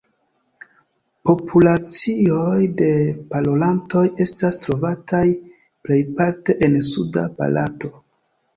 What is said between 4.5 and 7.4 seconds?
trovataj plejparte en suda